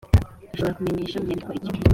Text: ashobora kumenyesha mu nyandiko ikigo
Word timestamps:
ashobora 0.53 0.75
kumenyesha 0.77 1.17
mu 1.19 1.25
nyandiko 1.27 1.49
ikigo 1.57 1.81